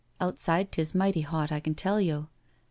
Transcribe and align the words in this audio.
Outside 0.19 0.71
'tis 0.71 0.95
mighty 0.95 1.21
hot, 1.21 1.51
I 1.51 1.59
can 1.59 1.75
tell 1.75 2.01
yo*. 2.01 2.27